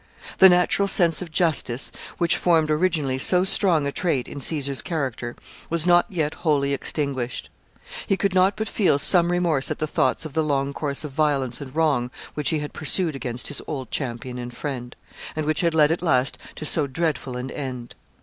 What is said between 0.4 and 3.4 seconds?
natural sense of justice, which formed originally